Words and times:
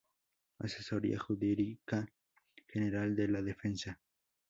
Asesoría 0.59 1.19
Jurídica 1.19 2.07
General 2.65 3.15
de 3.15 3.27
la 3.27 3.43
Defensa. 3.43 3.99